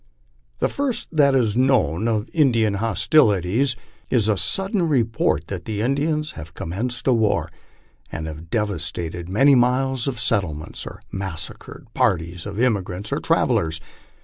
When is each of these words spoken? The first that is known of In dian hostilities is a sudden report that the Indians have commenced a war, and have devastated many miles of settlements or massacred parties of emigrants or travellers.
The 0.57 0.67
first 0.67 1.09
that 1.11 1.35
is 1.35 1.55
known 1.55 2.07
of 2.07 2.27
In 2.33 2.51
dian 2.51 2.79
hostilities 2.81 3.75
is 4.09 4.27
a 4.27 4.35
sudden 4.35 4.87
report 4.89 5.45
that 5.45 5.65
the 5.65 5.81
Indians 5.81 6.31
have 6.31 6.55
commenced 6.55 7.05
a 7.05 7.13
war, 7.13 7.51
and 8.11 8.25
have 8.25 8.49
devastated 8.49 9.29
many 9.29 9.53
miles 9.53 10.07
of 10.07 10.19
settlements 10.19 10.87
or 10.87 11.01
massacred 11.11 11.85
parties 11.93 12.47
of 12.47 12.59
emigrants 12.59 13.11
or 13.11 13.19
travellers. 13.19 13.79